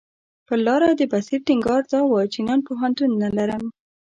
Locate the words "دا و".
1.91-2.13